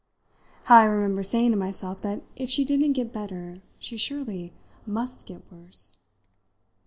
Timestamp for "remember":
0.85-1.21